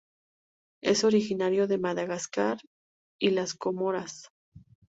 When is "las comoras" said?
3.29-4.29